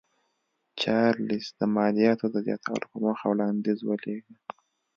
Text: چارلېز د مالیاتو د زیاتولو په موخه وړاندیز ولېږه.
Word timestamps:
چارلېز 0.81 1.47
د 1.59 1.61
مالیاتو 1.75 2.25
د 2.33 2.35
زیاتولو 2.47 2.85
په 2.91 2.97
موخه 3.03 3.25
وړاندیز 3.29 3.79
ولېږه. 3.83 4.33